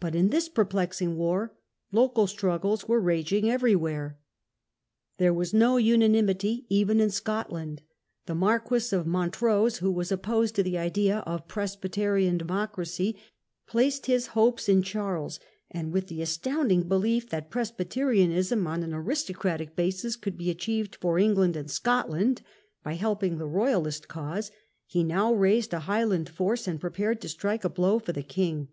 [0.00, 1.54] But in this perplexing war
[1.92, 4.18] local struggles were raging every where.
[5.18, 7.82] There was no unanimity even in Scotland.
[8.26, 13.16] The Mar quis of Montrose, who was opposed to the idea of a Presbyterian democracy,
[13.68, 15.40] placed his hopes in Montrose in Charles;
[15.70, 17.52] and with the astounding belief that Scotland.
[17.52, 22.42] Presbyterianism on an aristocratic basis could be achieved for England and Scotland
[22.82, 24.50] by helping the Royalist cause,
[24.88, 28.70] he now raised a Highland force and prepared to strike a blow for the king.